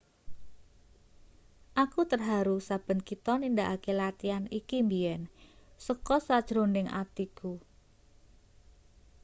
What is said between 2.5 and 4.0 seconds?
saben kita nindakake